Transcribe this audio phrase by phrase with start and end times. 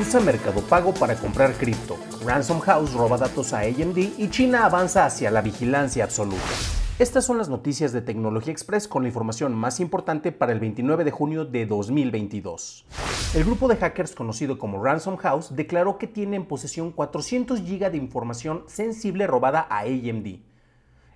[0.00, 1.98] Usa Mercado Pago para comprar cripto.
[2.24, 6.40] Ransom House roba datos a AMD y China avanza hacia la vigilancia absoluta.
[6.98, 11.04] Estas son las noticias de Tecnología Express con la información más importante para el 29
[11.04, 12.86] de junio de 2022.
[13.34, 17.90] El grupo de hackers conocido como Ransom House declaró que tiene en posesión 400 GB
[17.90, 20.49] de información sensible robada a AMD.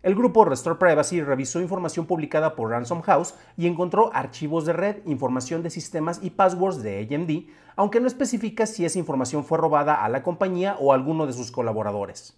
[0.04, 4.96] El grupo Restore Privacy revisó información publicada por Ransom House y encontró archivos de red,
[5.06, 10.04] información de sistemas y passwords de AMD, aunque no especifica si esa información fue robada
[10.04, 12.36] a la compañía o a alguno de sus colaboradores.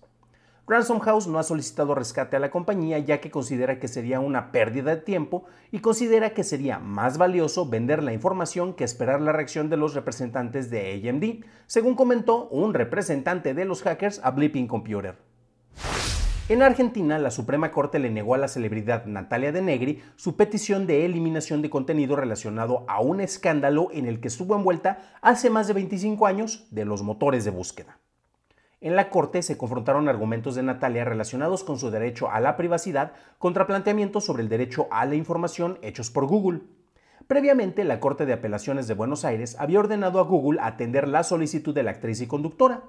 [0.69, 4.53] Ransom House no ha solicitado rescate a la compañía ya que considera que sería una
[4.53, 9.33] pérdida de tiempo y considera que sería más valioso vender la información que esperar la
[9.33, 14.69] reacción de los representantes de AMD, según comentó un representante de los hackers a Blipping
[14.69, 15.26] Computer.
[16.49, 20.87] En Argentina, la Suprema Corte le negó a la celebridad Natalia de Negri su petición
[20.87, 25.67] de eliminación de contenido relacionado a un escándalo en el que estuvo envuelta hace más
[25.67, 27.99] de 25 años de los motores de búsqueda.
[28.81, 33.15] En la Corte se confrontaron argumentos de Natalia relacionados con su derecho a la privacidad
[33.41, 36.61] contra planteamientos sobre el derecho a la información hechos por Google.
[37.27, 41.75] Previamente, la Corte de Apelaciones de Buenos Aires había ordenado a Google atender la solicitud
[41.75, 42.85] de la actriz y conductora.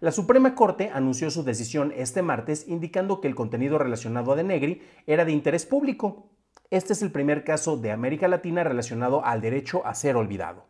[0.00, 4.82] La Suprema Corte anunció su decisión este martes indicando que el contenido relacionado a Denegri
[5.06, 6.28] era de interés público.
[6.70, 10.66] Este es el primer caso de América Latina relacionado al derecho a ser olvidado.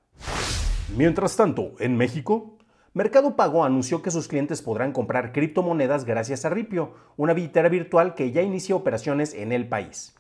[0.97, 2.59] Mientras tanto, en México,
[2.93, 8.15] Mercado Pago anunció que sus clientes podrán comprar criptomonedas gracias a Ripio, una billetera virtual
[8.15, 10.15] que ya inicia operaciones en el país.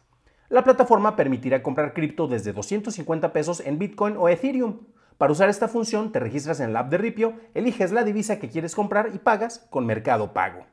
[0.48, 4.80] La plataforma permitirá comprar cripto desde 250 pesos en Bitcoin o Ethereum.
[5.18, 8.50] Para usar esta función, te registras en la app de Ripio, eliges la divisa que
[8.50, 10.66] quieres comprar y pagas con Mercado Pago.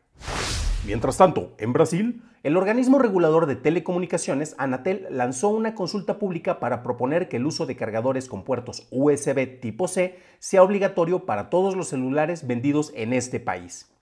[0.86, 6.84] Mientras tanto, en Brasil, el organismo regulador de telecomunicaciones, Anatel, lanzó una consulta pública para
[6.84, 11.78] proponer que el uso de cargadores con puertos USB tipo C sea obligatorio para todos
[11.78, 13.94] los celulares vendidos en este país.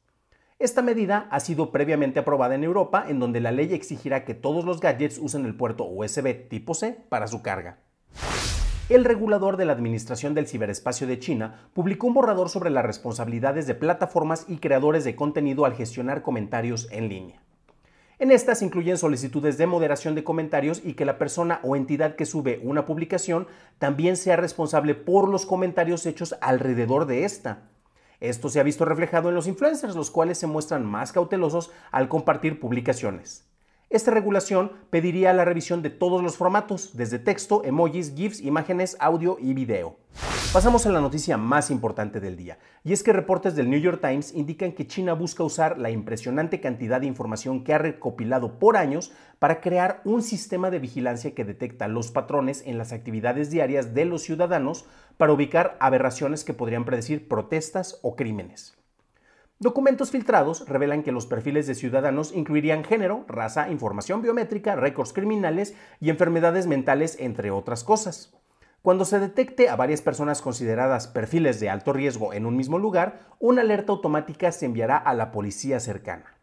[0.58, 4.66] Esta medida ha sido previamente aprobada en Europa, en donde la ley exigirá que todos
[4.66, 7.78] los gadgets usen el puerto USB tipo C para su carga
[8.94, 13.66] el regulador de la Administración del Ciberespacio de China publicó un borrador sobre las responsabilidades
[13.66, 17.42] de plataformas y creadores de contenido al gestionar comentarios en línea.
[18.20, 22.26] En estas incluyen solicitudes de moderación de comentarios y que la persona o entidad que
[22.26, 23.48] sube una publicación
[23.80, 27.70] también sea responsable por los comentarios hechos alrededor de esta.
[28.20, 32.10] Esto se ha visto reflejado en los influencers, los cuales se muestran más cautelosos al
[32.10, 33.51] compartir publicaciones.
[33.92, 39.36] Esta regulación pediría la revisión de todos los formatos, desde texto, emojis, GIFs, imágenes, audio
[39.38, 39.98] y video.
[40.54, 44.00] Pasamos a la noticia más importante del día, y es que reportes del New York
[44.00, 48.78] Times indican que China busca usar la impresionante cantidad de información que ha recopilado por
[48.78, 53.94] años para crear un sistema de vigilancia que detecta los patrones en las actividades diarias
[53.94, 54.86] de los ciudadanos
[55.18, 58.81] para ubicar aberraciones que podrían predecir protestas o crímenes.
[59.62, 65.76] Documentos filtrados revelan que los perfiles de ciudadanos incluirían género, raza, información biométrica, récords criminales
[66.00, 68.34] y enfermedades mentales, entre otras cosas.
[68.82, 73.20] Cuando se detecte a varias personas consideradas perfiles de alto riesgo en un mismo lugar,
[73.38, 76.40] una alerta automática se enviará a la policía cercana.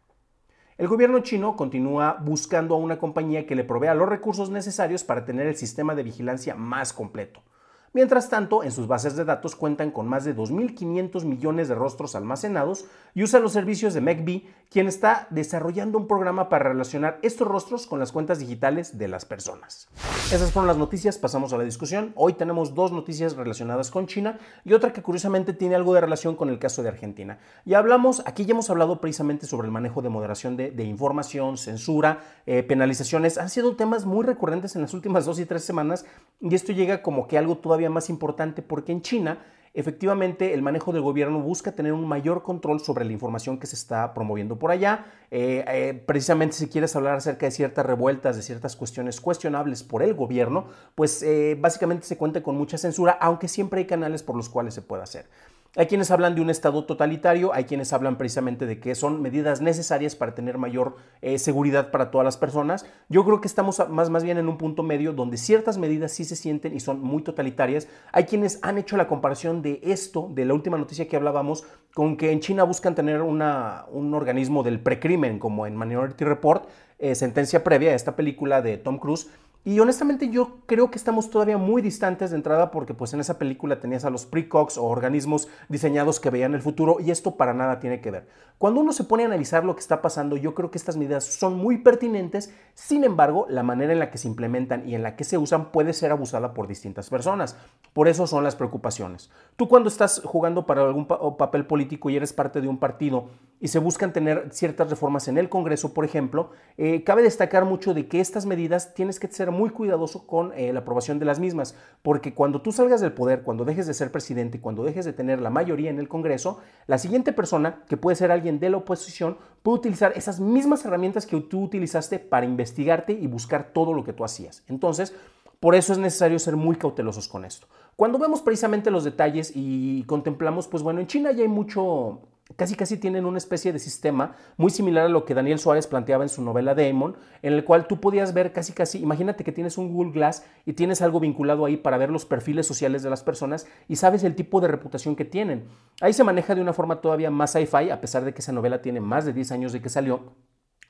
[0.77, 5.25] El gobierno chino continúa buscando a una compañía que le provea los recursos necesarios para
[5.25, 7.41] tener el sistema de vigilancia más completo.
[7.91, 12.13] Mientras tanto, en sus bases de datos cuentan con más de 2.500 millones de rostros
[12.13, 17.47] almacenados y usa los servicios de MacB, quien está desarrollando un programa para relacionar estos
[17.47, 19.87] rostros con las cuentas digitales de las personas.
[20.31, 22.13] Esas fueron las noticias, pasamos a la discusión.
[22.15, 26.35] Hoy tenemos dos noticias relacionadas con China y otra que curiosamente tiene algo de relación
[26.35, 27.39] con el caso de Argentina.
[27.65, 32.19] Ya hablamos, aquí ya hemos hablado precisamente sobre el manejo de moderación de, información, censura,
[32.45, 33.39] eh, penalizaciones.
[33.39, 36.05] Han sido temas muy recurrentes en las últimas dos y tres semanas
[36.39, 39.39] y esto llega como que algo todavía más importante porque en China
[39.73, 43.75] efectivamente el manejo del gobierno busca tener un mayor control sobre la información que se
[43.75, 45.05] está promoviendo por allá.
[45.31, 50.03] Eh, eh, precisamente si quieres hablar acerca de ciertas revueltas, de ciertas cuestiones cuestionables por
[50.03, 50.65] el gobierno,
[50.95, 54.73] pues eh, básicamente se cuenta con mucha censura, aunque siempre hay canales por los cuales
[54.73, 55.27] se puede hacer.
[55.75, 59.61] Hay quienes hablan de un Estado totalitario, hay quienes hablan precisamente de que son medidas
[59.61, 62.87] necesarias para tener mayor eh, seguridad para todas las personas.
[63.07, 66.25] Yo creo que estamos más, más bien en un punto medio donde ciertas medidas sí
[66.25, 67.87] se sienten y son muy totalitarias.
[68.11, 71.63] Hay quienes han hecho la comparación de esto, de la última noticia que hablábamos,
[71.93, 76.67] con que en China buscan tener un organismo del precrimen, como en Minority Report,
[76.97, 79.29] eh, sentencia previa a esta película de Tom Cruise
[79.65, 83.37] y honestamente yo creo que estamos todavía muy distantes de entrada porque pues en esa
[83.37, 87.53] película tenías a los precox o organismos diseñados que veían el futuro y esto para
[87.53, 88.27] nada tiene que ver.
[88.57, 91.25] Cuando uno se pone a analizar lo que está pasando, yo creo que estas medidas
[91.25, 95.15] son muy pertinentes, sin embargo, la manera en la que se implementan y en la
[95.15, 97.57] que se usan puede ser abusada por distintas personas.
[97.93, 99.29] Por eso son las preocupaciones.
[99.55, 103.29] Tú cuando estás jugando para algún papel político y eres parte de un partido
[103.59, 107.93] y se buscan tener ciertas reformas en el Congreso, por ejemplo, eh, cabe destacar mucho
[107.93, 111.39] de que estas medidas tienes que ser muy cuidadoso con eh, la aprobación de las
[111.39, 115.13] mismas, porque cuando tú salgas del poder, cuando dejes de ser presidente, cuando dejes de
[115.13, 118.77] tener la mayoría en el Congreso, la siguiente persona, que puede ser alguien de la
[118.77, 124.03] oposición, puede utilizar esas mismas herramientas que tú utilizaste para investigarte y buscar todo lo
[124.03, 124.63] que tú hacías.
[124.67, 125.13] Entonces,
[125.59, 127.67] por eso es necesario ser muy cautelosos con esto.
[127.97, 132.21] Cuando vemos precisamente los detalles y contemplamos, pues bueno, en China ya hay mucho,
[132.59, 136.25] casi casi tienen una especie de sistema muy similar a lo que Daniel Suárez planteaba
[136.25, 139.77] en su novela Demon, en el cual tú podías ver casi casi, imagínate que tienes
[139.77, 143.23] un Google Glass y tienes algo vinculado ahí para ver los perfiles sociales de las
[143.23, 145.69] personas y sabes el tipo de reputación que tienen.
[146.01, 148.81] Ahí se maneja de una forma todavía más sci-fi, a pesar de que esa novela
[148.81, 150.33] tiene más de 10 años de que salió.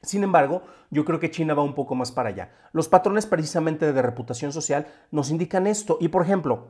[0.02, 2.52] Sin embargo, yo creo que China va un poco más para allá.
[2.72, 5.98] Los patrones precisamente de reputación social nos indican esto.
[6.02, 6.70] Y por ejemplo,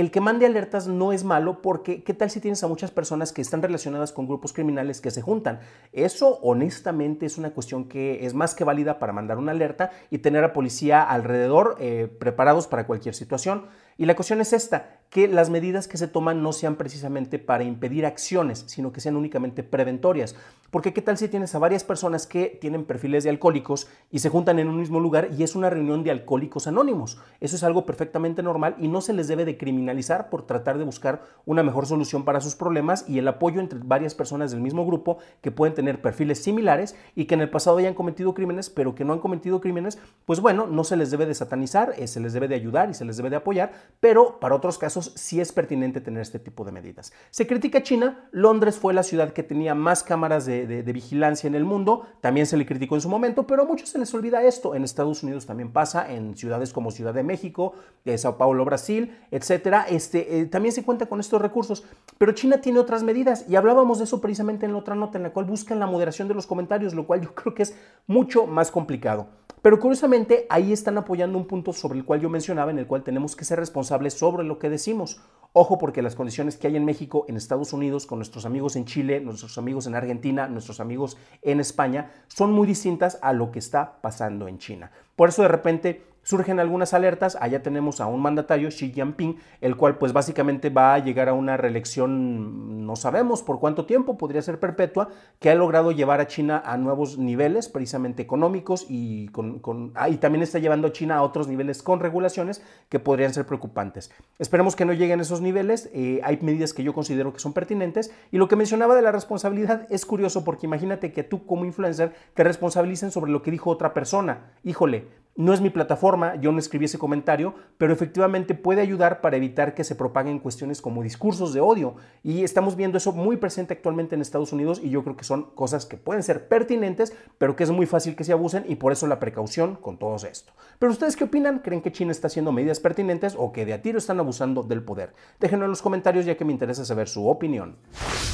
[0.00, 3.32] el que mande alertas no es malo porque ¿qué tal si tienes a muchas personas
[3.32, 5.60] que están relacionadas con grupos criminales que se juntan?
[5.94, 10.18] Eso honestamente es una cuestión que es más que válida para mandar una alerta y
[10.18, 13.68] tener a policía alrededor eh, preparados para cualquier situación.
[13.96, 17.64] Y la cuestión es esta, que las medidas que se toman no sean precisamente para
[17.64, 20.34] impedir acciones, sino que sean únicamente preventorias.
[20.70, 24.28] Porque qué tal si tienes a varias personas que tienen perfiles de alcohólicos y se
[24.28, 27.18] juntan en un mismo lugar y es una reunión de alcohólicos anónimos.
[27.40, 30.84] Eso es algo perfectamente normal y no se les debe de criminalizar por tratar de
[30.84, 34.84] buscar una mejor solución para sus problemas y el apoyo entre varias personas del mismo
[34.84, 38.94] grupo que pueden tener perfiles similares y que en el pasado hayan cometido crímenes, pero
[38.94, 42.20] que no han cometido crímenes, pues bueno, no se les debe de satanizar, eh, se
[42.20, 45.40] les debe de ayudar y se les debe de apoyar, pero para otros casos sí
[45.40, 47.12] es pertinente tener este tipo de medidas.
[47.30, 51.64] Se critica China, Londres fue la ciudad que tenía más cámaras de, vigilancia en el
[51.64, 54.74] mundo, también se le criticó en su momento, pero a muchos se les olvida esto.
[54.74, 59.16] En Estados Unidos también pasa, en ciudades como Ciudad de México, de Sao Paulo, Brasil,
[59.30, 59.86] etcétera.
[59.88, 61.84] Este, eh, también se cuenta con estos recursos,
[62.18, 65.24] pero China tiene otras medidas y hablábamos de eso precisamente en la otra nota en
[65.24, 67.76] la cual buscan la moderación de los comentarios, lo cual yo creo que es
[68.06, 69.28] mucho más complicado.
[69.66, 73.02] Pero curiosamente ahí están apoyando un punto sobre el cual yo mencionaba, en el cual
[73.02, 75.20] tenemos que ser responsables sobre lo que decimos.
[75.52, 78.84] Ojo porque las condiciones que hay en México, en Estados Unidos, con nuestros amigos en
[78.84, 83.58] Chile, nuestros amigos en Argentina, nuestros amigos en España, son muy distintas a lo que
[83.58, 84.92] está pasando en China.
[85.16, 87.38] Por eso de repente surgen algunas alertas.
[87.40, 91.34] Allá tenemos a un mandatario, Xi Jinping, el cual pues básicamente va a llegar a
[91.34, 95.08] una reelección, no sabemos por cuánto tiempo, podría ser perpetua,
[95.38, 100.42] que ha logrado llevar a China a nuevos niveles, precisamente económicos, y, con, ah, también
[100.42, 104.10] está llevando a China a otros niveles con regulaciones que podrían ser preocupantes.
[104.40, 105.90] Esperemos que no lleguen a esos niveles.
[105.94, 108.12] Eh, hay medidas que yo considero que son pertinentes.
[108.32, 112.14] Y lo que mencionaba de la responsabilidad es curioso porque imagínate que tú como influencer
[112.34, 114.52] te responsabilicen sobre lo que dijo otra persona.
[114.64, 115.06] Híjole,
[115.36, 119.74] no es mi plataforma, yo no escribí ese comentario, pero efectivamente puede ayudar para evitar
[119.74, 121.96] que se propaguen cuestiones como discursos de odio.
[122.22, 125.50] Y estamos viendo eso muy presente actualmente en Estados Unidos y yo creo que son
[125.54, 128.92] cosas que pueden ser pertinentes, pero que es muy fácil que se abusen y por
[128.92, 130.52] eso la precaución con todo esto.
[130.78, 131.58] Pero ustedes qué opinan?
[131.58, 134.82] ¿Creen que China está haciendo medidas pertinentes o que de a tiro están abusando del
[134.82, 135.12] poder?
[135.38, 137.76] Déjenlo en los comentarios ya que me interesa saber su opinión.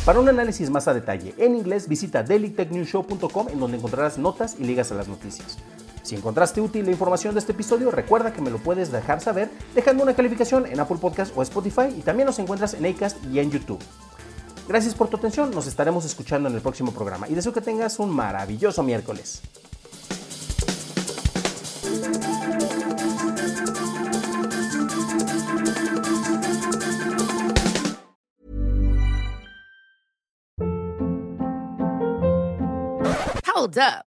[0.04, 4.64] Para un análisis más a detalle en inglés, visita dailytechnewshow.com en donde encontrarás notas y
[4.64, 5.58] ligas a las noticias.
[6.02, 9.50] Si encontraste útil la información de este episodio, recuerda que me lo puedes dejar saber
[9.74, 13.38] dejando una calificación en Apple Podcast o Spotify y también nos encuentras en Acast y
[13.38, 13.78] en YouTube.
[14.68, 17.98] Gracias por tu atención, nos estaremos escuchando en el próximo programa y deseo que tengas
[17.98, 19.42] un maravilloso miércoles.
[33.54, 34.11] Hold up.